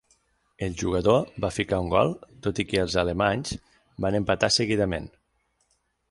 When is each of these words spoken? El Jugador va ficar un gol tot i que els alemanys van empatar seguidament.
El 0.67 0.75
Jugador 0.81 1.27
va 1.43 1.51
ficar 1.57 1.81
un 1.83 1.91
gol 1.91 2.15
tot 2.47 2.61
i 2.63 2.65
que 2.71 2.79
els 2.85 2.95
alemanys 3.01 3.53
van 4.07 4.17
empatar 4.21 4.49
seguidament. 4.57 5.07